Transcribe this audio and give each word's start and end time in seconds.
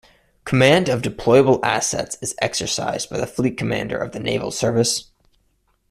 Command 0.45 0.89
of 0.89 1.03
deployable 1.03 1.59
assets 1.61 2.17
is 2.23 2.33
exercised 2.41 3.07
by 3.07 3.19
the 3.19 3.27
Fleet 3.27 3.55
Commander 3.55 3.99
of 3.99 4.13
the 4.13 4.19
Naval 4.19 4.49
Service. 4.49 5.11